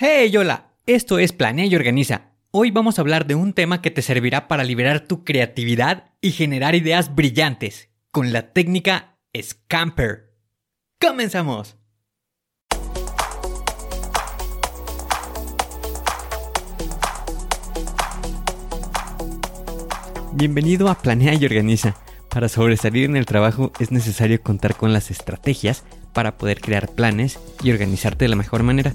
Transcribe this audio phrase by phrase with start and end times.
[0.00, 2.30] Hey, hola, esto es Planea y Organiza.
[2.52, 6.30] Hoy vamos a hablar de un tema que te servirá para liberar tu creatividad y
[6.30, 10.36] generar ideas brillantes con la técnica Scamper.
[11.00, 11.78] ¡Comenzamos!
[20.32, 21.96] Bienvenido a Planea y Organiza.
[22.30, 27.40] Para sobresalir en el trabajo es necesario contar con las estrategias para poder crear planes
[27.64, 28.94] y organizarte de la mejor manera.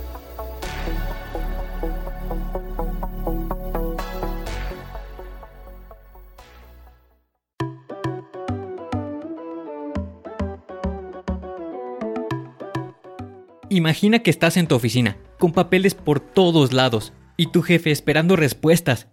[13.73, 18.35] Imagina que estás en tu oficina, con papeles por todos lados, y tu jefe esperando
[18.35, 19.07] respuestas.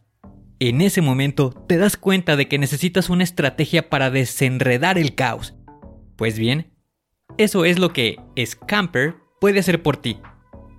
[0.59, 5.55] En ese momento te das cuenta de que necesitas una estrategia para desenredar el caos.
[6.17, 6.73] Pues bien,
[7.37, 10.19] eso es lo que Scamper puede hacer por ti.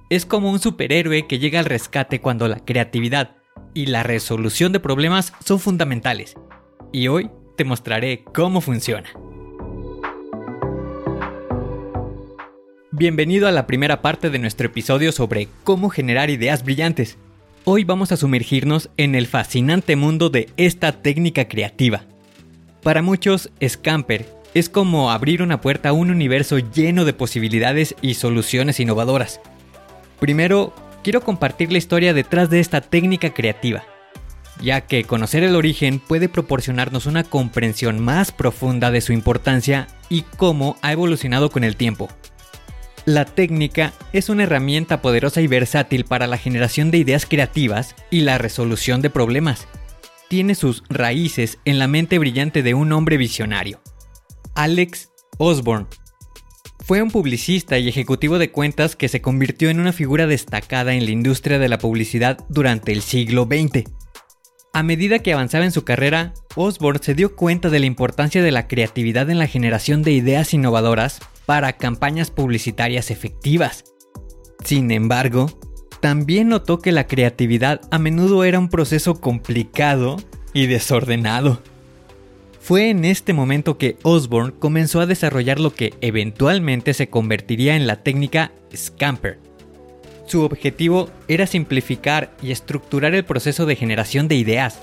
[0.09, 3.38] Es como un superhéroe que llega al rescate cuando la creatividad
[3.73, 6.35] y la resolución de problemas son fundamentales.
[6.91, 9.07] Y hoy te mostraré cómo funciona.
[13.00, 17.17] Bienvenido a la primera parte de nuestro episodio sobre cómo generar ideas brillantes.
[17.64, 22.03] Hoy vamos a sumergirnos en el fascinante mundo de esta técnica creativa.
[22.84, 28.16] Para muchos, Scamper es como abrir una puerta a un universo lleno de posibilidades y
[28.16, 29.40] soluciones innovadoras.
[30.19, 33.85] Primero, quiero compartir la historia detrás de esta técnica creativa,
[34.62, 40.24] ya que conocer el origen puede proporcionarnos una comprensión más profunda de su importancia y
[40.35, 42.09] cómo ha evolucionado con el tiempo.
[43.06, 48.22] La técnica es una herramienta poderosa y versátil para la generación de ideas creativas y
[48.22, 49.68] la resolución de problemas.
[50.28, 53.82] Tiene sus raíces en la mente brillante de un hombre visionario,
[54.54, 55.88] Alex Osborne.
[56.86, 61.06] Fue un publicista y ejecutivo de cuentas que se convirtió en una figura destacada en
[61.06, 63.90] la industria de la publicidad durante el siglo XX.
[64.74, 68.52] A medida que avanzaba en su carrera, Osborne se dio cuenta de la importancia de
[68.52, 73.84] la creatividad en la generación de ideas innovadoras para campañas publicitarias efectivas.
[74.64, 75.50] Sin embargo,
[76.00, 80.18] también notó que la creatividad a menudo era un proceso complicado
[80.54, 81.60] y desordenado.
[82.62, 87.88] Fue en este momento que Osborne comenzó a desarrollar lo que eventualmente se convertiría en
[87.88, 89.40] la técnica Scamper.
[90.28, 94.80] Su objetivo era simplificar y estructurar el proceso de generación de ideas,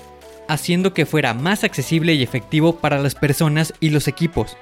[0.49, 4.57] haciendo que fuera más accesible y efectivo para las personas y los equipos.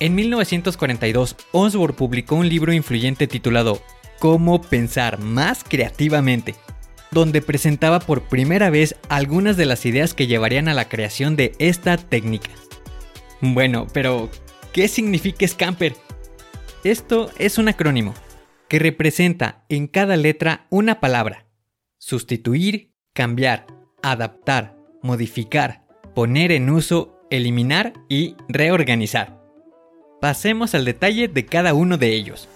[0.00, 3.82] En 1942, Osborne publicó un libro influyente titulado
[4.20, 6.54] Cómo pensar más creativamente,
[7.10, 11.52] donde presentaba por primera vez algunas de las ideas que llevarían a la creación de
[11.58, 12.50] esta técnica.
[13.40, 14.30] Bueno, pero
[14.72, 15.96] ¿qué significa Scamper?
[16.84, 18.14] Esto es un acrónimo
[18.68, 21.46] que representa en cada letra una palabra.
[21.98, 23.66] Sustituir, cambiar,
[24.00, 29.37] adaptar, modificar, poner en uso, eliminar y reorganizar.
[30.20, 32.48] Pasemos al detalle de cada uno de ellos.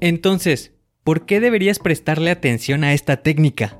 [0.00, 0.72] Entonces,
[1.04, 3.78] ¿por qué deberías prestarle atención a esta técnica?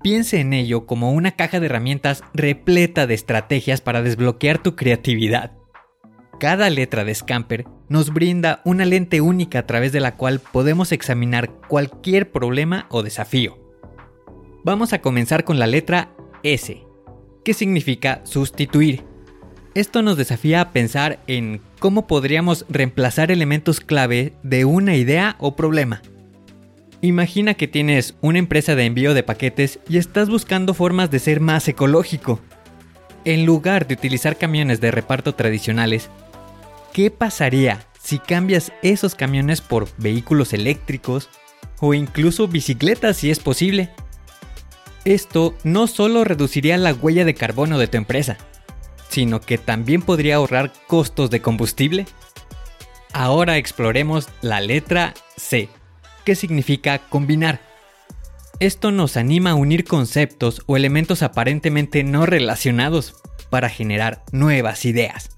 [0.00, 5.52] Piense en ello como una caja de herramientas repleta de estrategias para desbloquear tu creatividad.
[6.38, 10.92] Cada letra de Scamper nos brinda una lente única a través de la cual podemos
[10.92, 13.58] examinar cualquier problema o desafío.
[14.62, 16.82] Vamos a comenzar con la letra S,
[17.44, 19.13] que significa sustituir.
[19.74, 25.56] Esto nos desafía a pensar en cómo podríamos reemplazar elementos clave de una idea o
[25.56, 26.00] problema.
[27.00, 31.40] Imagina que tienes una empresa de envío de paquetes y estás buscando formas de ser
[31.40, 32.40] más ecológico.
[33.24, 36.08] En lugar de utilizar camiones de reparto tradicionales,
[36.92, 41.28] ¿qué pasaría si cambias esos camiones por vehículos eléctricos
[41.80, 43.90] o incluso bicicletas si es posible?
[45.04, 48.38] Esto no solo reduciría la huella de carbono de tu empresa,
[49.14, 52.04] sino que también podría ahorrar costos de combustible?
[53.12, 55.68] Ahora exploremos la letra C,
[56.24, 57.60] que significa combinar.
[58.58, 63.14] Esto nos anima a unir conceptos o elementos aparentemente no relacionados
[63.50, 65.30] para generar nuevas ideas.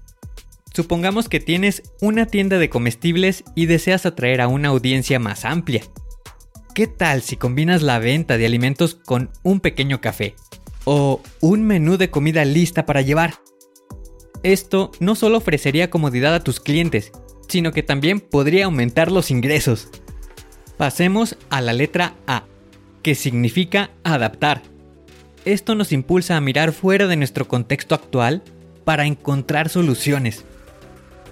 [0.73, 5.83] Supongamos que tienes una tienda de comestibles y deseas atraer a una audiencia más amplia.
[6.73, 10.35] ¿Qué tal si combinas la venta de alimentos con un pequeño café?
[10.83, 13.35] O un menú de comida lista para llevar.
[14.43, 17.11] Esto no solo ofrecería comodidad a tus clientes,
[17.47, 19.89] sino que también podría aumentar los ingresos.
[20.77, 22.43] Pasemos a la letra A,
[23.01, 24.61] que significa adaptar.
[25.45, 28.43] Esto nos impulsa a mirar fuera de nuestro contexto actual
[28.83, 30.45] para encontrar soluciones.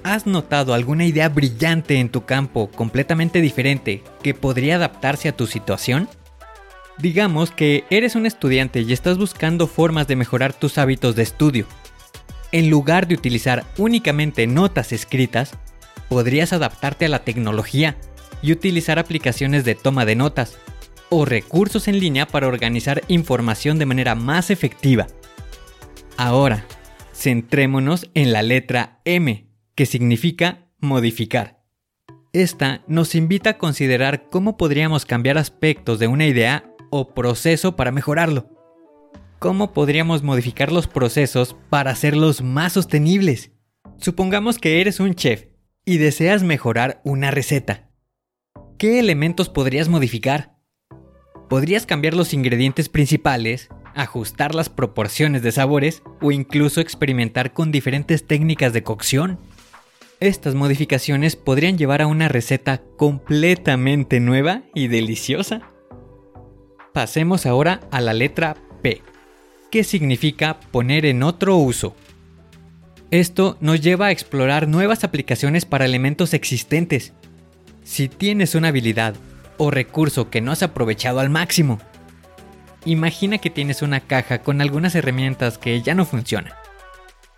[0.04, 5.48] ¿Has notado alguna idea brillante en tu campo completamente diferente que podría adaptarse a tu
[5.48, 6.08] situación?
[6.98, 11.66] Digamos que eres un estudiante y estás buscando formas de mejorar tus hábitos de estudio.
[12.56, 15.52] En lugar de utilizar únicamente notas escritas,
[16.08, 17.98] podrías adaptarte a la tecnología
[18.42, 20.58] y utilizar aplicaciones de toma de notas
[21.10, 25.08] o recursos en línea para organizar información de manera más efectiva.
[26.16, 26.66] Ahora,
[27.14, 31.62] centrémonos en la letra M, que significa modificar.
[32.32, 37.92] Esta nos invita a considerar cómo podríamos cambiar aspectos de una idea o proceso para
[37.92, 38.55] mejorarlo.
[39.40, 43.52] ¿Cómo podríamos modificar los procesos para hacerlos más sostenibles?
[43.98, 45.48] Supongamos que eres un chef
[45.84, 47.92] y deseas mejorar una receta.
[48.78, 50.56] ¿Qué elementos podrías modificar?
[51.50, 58.26] Podrías cambiar los ingredientes principales, ajustar las proporciones de sabores o incluso experimentar con diferentes
[58.26, 59.40] técnicas de cocción.
[60.22, 65.62] Estas modificaciones podrían llevar a una receta completamente nueva y deliciosa.
[66.94, 69.02] Pasemos ahora a la letra P,
[69.76, 71.98] que significa poner en otro uso.
[73.12, 77.12] Esto nos lleva a explorar nuevas aplicaciones para elementos existentes.
[77.84, 79.16] Si tienes una habilidad
[79.58, 81.82] o recurso que no has aprovechado al máximo,
[82.86, 86.54] imagina que tienes una caja con algunas herramientas que ya no funcionan.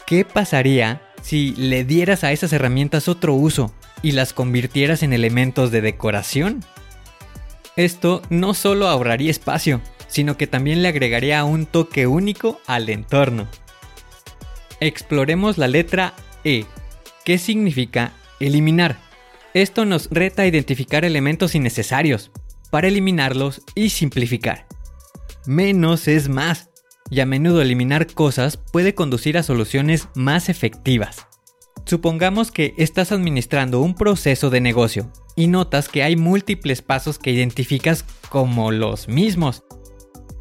[0.05, 3.73] ¿Qué pasaría si le dieras a esas herramientas otro uso
[4.03, 6.63] y las convirtieras en elementos de decoración?
[7.77, 9.81] Esto no solo ahorraría espacio,
[10.17, 13.47] sino que también le agregaría un toque único al entorno.
[14.79, 16.65] Exploremos la letra E,
[17.23, 18.97] que significa eliminar.
[19.53, 22.31] Esto nos reta a identificar elementos innecesarios,
[22.71, 24.65] para eliminarlos y simplificar.
[25.45, 26.71] Menos es más,
[27.11, 31.27] y a menudo eliminar cosas puede conducir a soluciones más efectivas.
[31.85, 37.29] Supongamos que estás administrando un proceso de negocio y notas que hay múltiples pasos que
[37.29, 39.63] identificas como los mismos.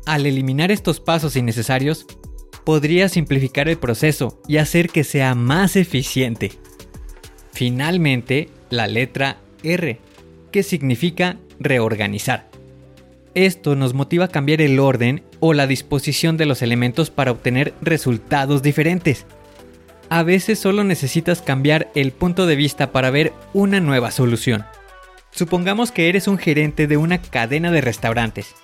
[0.06, 2.06] Al eliminar estos pasos innecesarios,
[2.62, 6.52] podría simplificar el proceso y hacer que sea más eficiente.
[7.52, 9.98] Finalmente, la letra R,
[10.52, 12.48] que significa reorganizar.
[13.34, 17.74] Esto nos motiva a cambiar el orden o la disposición de los elementos para obtener
[17.82, 19.26] resultados diferentes.
[20.08, 24.64] A veces solo necesitas cambiar el punto de vista para ver una nueva solución.
[25.32, 28.54] Supongamos que eres un gerente de una cadena de restaurantes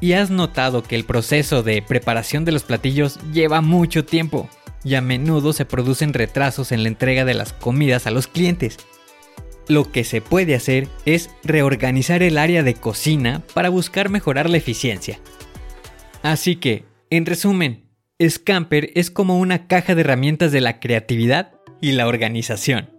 [0.00, 4.48] y has notado que el proceso de preparación de los platillos lleva mucho tiempo
[4.84, 8.78] y a menudo se producen retrasos en la entrega de las comidas a los clientes.
[9.68, 14.56] Lo que se puede hacer es reorganizar el área de cocina para buscar mejorar la
[14.56, 15.20] eficiencia.
[16.22, 17.88] Así que, en resumen,
[18.28, 22.90] Scamper es como una caja de herramientas de la creatividad y la organización.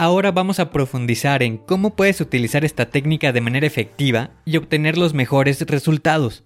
[0.00, 4.96] Ahora vamos a profundizar en cómo puedes utilizar esta técnica de manera efectiva y obtener
[4.96, 6.44] los mejores resultados.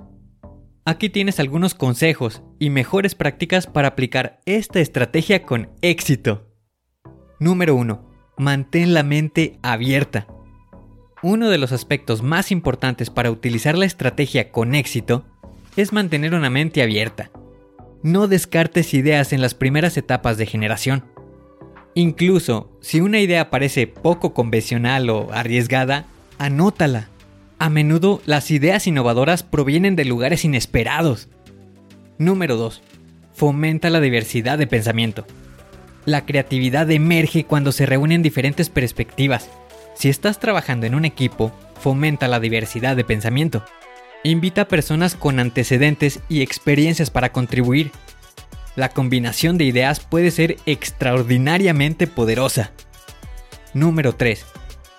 [0.86, 6.50] Aquí tienes algunos consejos y mejores prácticas para aplicar esta estrategia con éxito.
[7.40, 8.10] Número 1.
[8.38, 10.26] Mantén la mente abierta.
[11.22, 15.26] Uno de los aspectos más importantes para utilizar la estrategia con éxito
[15.76, 17.30] es mantener una mente abierta.
[18.02, 21.11] No descartes ideas en las primeras etapas de generación.
[21.94, 26.06] Incluso si una idea parece poco convencional o arriesgada,
[26.38, 27.08] anótala.
[27.58, 31.28] A menudo las ideas innovadoras provienen de lugares inesperados.
[32.18, 32.82] Número 2.
[33.34, 35.26] Fomenta la diversidad de pensamiento.
[36.04, 39.50] La creatividad emerge cuando se reúnen diferentes perspectivas.
[39.94, 43.64] Si estás trabajando en un equipo, fomenta la diversidad de pensamiento.
[44.24, 47.92] Invita a personas con antecedentes y experiencias para contribuir
[48.76, 52.72] la combinación de ideas puede ser extraordinariamente poderosa.
[53.74, 54.44] Número 3.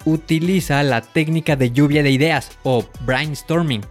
[0.06, 3.86] Utiliza la técnica de lluvia de ideas o brainstorming.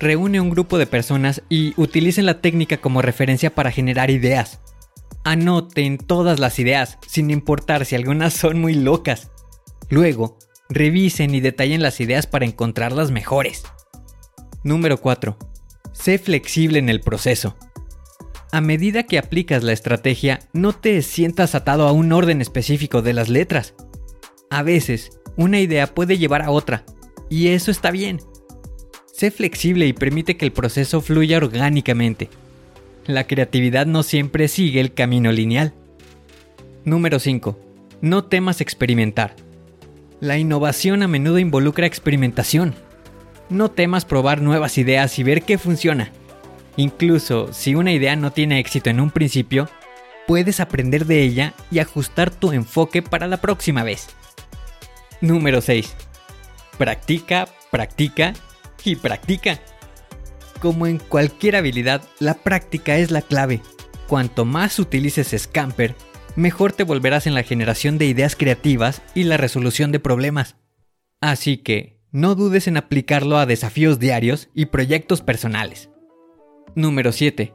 [0.00, 4.60] reúne un grupo de personas y utilicen la técnica como referencia para generar ideas.
[5.22, 9.30] Anoten todas las ideas, sin importar si algunas son muy locas.
[9.88, 10.38] Luego,
[10.68, 13.64] revisen y detallen las ideas para encontrar las mejores.
[14.62, 15.38] Número 4.
[15.92, 17.56] Sé flexible en el proceso.
[18.54, 23.12] A medida que aplicas la estrategia, no te sientas atado a un orden específico de
[23.12, 23.74] las letras.
[24.48, 26.84] A veces, una idea puede llevar a otra,
[27.28, 28.20] y eso está bien.
[29.12, 32.30] Sé flexible y permite que el proceso fluya orgánicamente.
[33.06, 35.74] La creatividad no siempre sigue el camino lineal.
[36.84, 37.58] Número 5.
[38.02, 39.34] No temas experimentar.
[40.20, 42.76] La innovación a menudo involucra experimentación.
[43.50, 46.12] No temas probar nuevas ideas y ver qué funciona.
[46.76, 49.68] Incluso si una idea no tiene éxito en un principio,
[50.26, 54.08] puedes aprender de ella y ajustar tu enfoque para la próxima vez.
[55.20, 55.94] Número 6.
[56.78, 58.34] Practica, practica
[58.84, 59.60] y practica.
[60.60, 63.60] Como en cualquier habilidad, la práctica es la clave.
[64.08, 65.94] Cuanto más utilices Scamper,
[66.36, 70.56] mejor te volverás en la generación de ideas creativas y la resolución de problemas.
[71.20, 75.90] Así que, no dudes en aplicarlo a desafíos diarios y proyectos personales.
[76.76, 77.52] Número 7.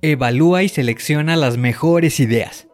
[0.00, 2.66] Evalúa y selecciona las mejores ideas.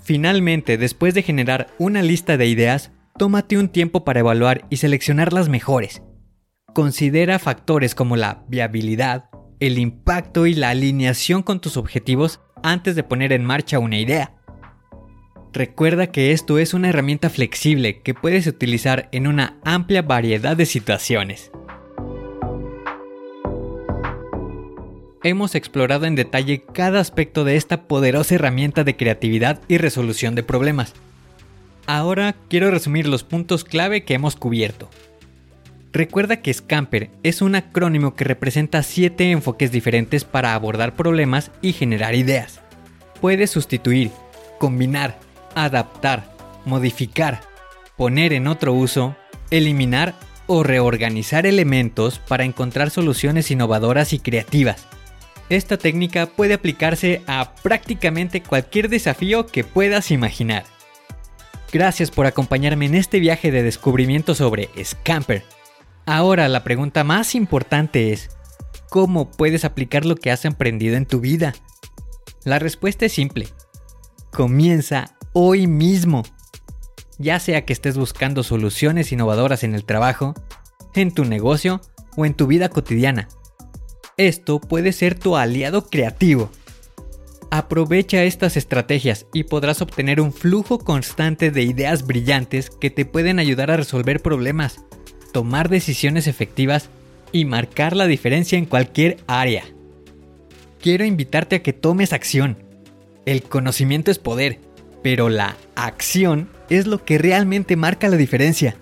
[0.00, 5.34] Finalmente, después de generar una lista de ideas, tómate un tiempo para evaluar y seleccionar
[5.34, 6.02] las mejores.
[6.72, 9.28] Considera factores como la viabilidad,
[9.60, 14.34] el impacto y la alineación con tus objetivos antes de poner en marcha una idea.
[15.52, 20.64] Recuerda que esto es una herramienta flexible que puedes utilizar en una amplia variedad de
[20.64, 21.50] situaciones.
[25.24, 30.44] Hemos explorado en detalle cada aspecto de esta poderosa herramienta de creatividad y resolución de
[30.44, 30.94] problemas.
[31.86, 34.88] Ahora quiero resumir los puntos clave que hemos cubierto.
[35.92, 41.72] Recuerda que Scamper es un acrónimo que representa siete enfoques diferentes para abordar problemas y
[41.72, 42.60] generar ideas.
[43.20, 44.12] Puedes sustituir,
[44.60, 45.18] combinar,
[45.56, 46.30] adaptar,
[46.64, 47.40] modificar,
[47.96, 49.16] poner en otro uso,
[49.50, 50.14] eliminar
[50.46, 54.86] o reorganizar elementos para encontrar soluciones innovadoras y creativas.
[55.48, 60.64] Esta técnica puede aplicarse a prácticamente cualquier desafío que puedas imaginar.
[61.72, 65.44] Gracias por acompañarme en este viaje de descubrimiento sobre Scamper
[66.08, 68.30] Ahora la pregunta más importante es,
[68.88, 71.54] ¿cómo puedes aplicar lo que has aprendido en tu vida?
[72.44, 73.48] La respuesta es simple.
[74.32, 76.22] Comienza hoy mismo.
[77.18, 80.32] Ya sea que estés buscando soluciones innovadoras en el trabajo,
[80.94, 81.82] en tu negocio
[82.16, 83.28] o en tu vida cotidiana.
[84.18, 86.50] Esto puede ser tu aliado creativo.
[87.50, 93.38] Aprovecha estas estrategias y podrás obtener un flujo constante de ideas brillantes que te pueden
[93.38, 94.82] ayudar a resolver problemas
[95.32, 96.88] tomar decisiones efectivas
[97.32, 99.64] y marcar la diferencia en cualquier área.
[100.80, 102.58] Quiero invitarte a que tomes acción.
[103.26, 104.58] El conocimiento es poder,
[105.02, 108.76] pero la acción es lo que realmente marca la diferencia.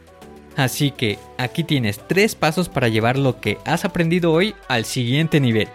[0.57, 5.41] Así que aquí tienes tres pasos para llevar lo que has aprendido hoy al siguiente
[5.41, 5.69] nivel.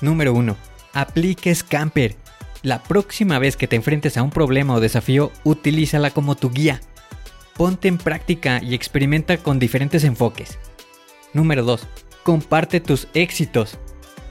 [0.00, 0.56] Número 1.
[0.92, 2.16] Aplique Scamper.
[2.62, 6.80] La próxima vez que te enfrentes a un problema o desafío, utilízala como tu guía
[7.58, 10.58] ponte en práctica y experimenta con diferentes enfoques.
[11.34, 11.86] Número 2.
[12.22, 13.78] Comparte tus éxitos.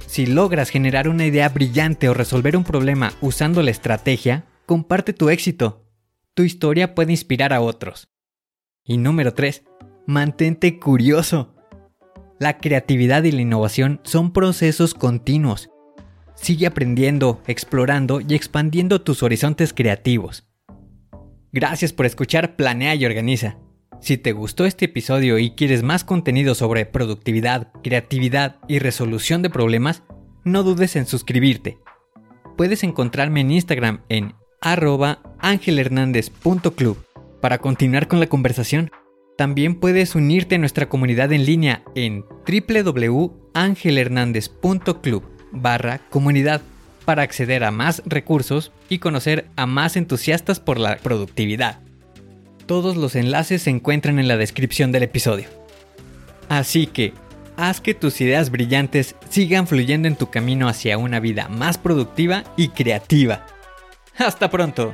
[0.07, 5.29] Si logras generar una idea brillante o resolver un problema usando la estrategia, comparte tu
[5.29, 5.85] éxito.
[6.35, 8.07] Tu historia puede inspirar a otros.
[8.87, 9.63] Y número 3.
[10.07, 11.53] Mantente curioso.
[12.39, 15.69] La creatividad y la innovación son procesos continuos.
[16.35, 20.47] Sigue aprendiendo, explorando y expandiendo tus horizontes creativos.
[21.51, 23.57] Gracias por escuchar Planea y Organiza.
[23.99, 29.49] Si te gustó este episodio y quieres más contenido sobre productividad, creatividad y resolución de
[29.49, 30.03] problemas,
[30.45, 31.79] no dudes en suscribirte.
[32.55, 37.06] Puedes encontrarme en Instagram en arroba angelhernandez.club
[37.41, 38.91] para continuar con la conversación.
[39.37, 46.61] También puedes unirte a nuestra comunidad en línea en www.angelhernandez.club barra comunidad
[47.05, 51.79] para acceder a más recursos y conocer a más entusiastas por la productividad.
[52.65, 55.47] Todos los enlaces se encuentran en la descripción del episodio.
[56.49, 57.13] Así que,
[57.55, 62.43] haz que tus ideas brillantes sigan fluyendo en tu camino hacia una vida más productiva
[62.57, 63.45] y creativa.
[64.17, 64.93] Hasta pronto.